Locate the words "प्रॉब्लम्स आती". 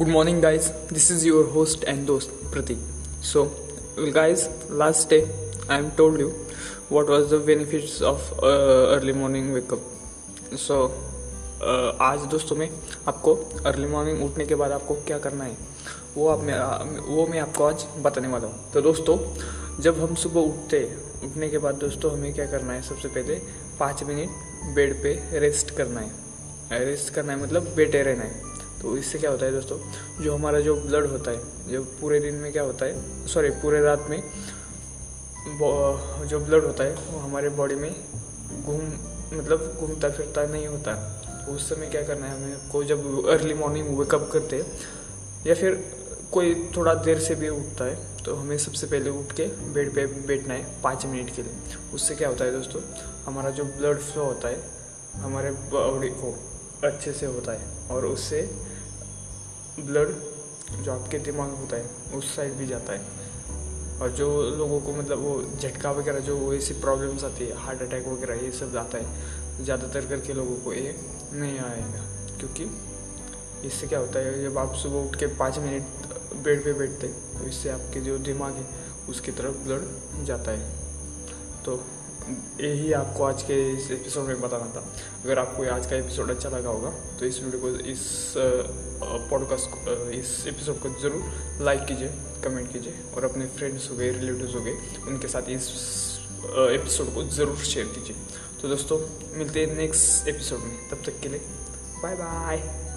66.74-67.44